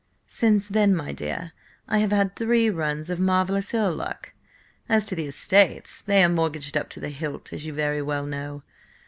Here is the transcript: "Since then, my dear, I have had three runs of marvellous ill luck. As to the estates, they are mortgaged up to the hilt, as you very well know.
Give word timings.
"Since 0.25 0.67
then, 0.69 0.95
my 0.95 1.11
dear, 1.13 1.51
I 1.87 1.99
have 1.99 2.11
had 2.11 2.35
three 2.35 2.71
runs 2.71 3.11
of 3.11 3.19
marvellous 3.19 3.71
ill 3.71 3.93
luck. 3.93 4.31
As 4.89 5.05
to 5.05 5.15
the 5.15 5.27
estates, 5.27 6.01
they 6.01 6.23
are 6.23 6.27
mortgaged 6.29 6.75
up 6.75 6.89
to 6.89 6.99
the 6.99 7.09
hilt, 7.09 7.53
as 7.53 7.67
you 7.67 7.73
very 7.73 8.01
well 8.01 8.25
know. 8.25 8.63